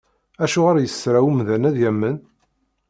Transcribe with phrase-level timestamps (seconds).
[0.43, 2.17] Acuɣer yesra umdan ad yamen?